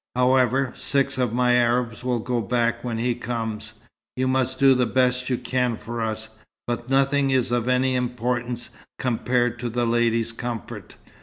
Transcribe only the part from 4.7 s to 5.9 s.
the best you can